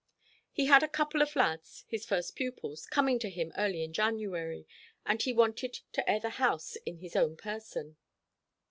[0.51, 4.65] He had a couple of lads his first pupils coming to him early in January,
[5.05, 7.97] and he wanted to air the house in his own person.